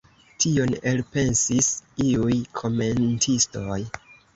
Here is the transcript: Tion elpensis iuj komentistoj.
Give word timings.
Tion 0.45 0.73
elpensis 0.93 1.69
iuj 2.09 2.41
komentistoj. 2.61 3.83